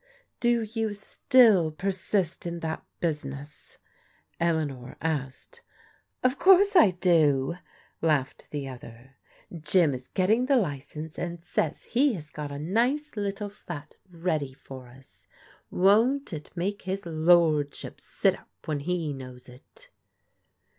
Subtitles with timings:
[0.39, 3.77] Do you still persist in that business?"
[4.39, 5.61] Eleanor asked.
[6.23, 7.57] Of course I do,"
[8.01, 9.17] laughed the other."
[9.71, 14.53] Jim is getting the license, and says he has got a nice little flat ready
[14.53, 15.27] for us.
[15.69, 19.91] Won't it make his lordship sit up when he knows it?"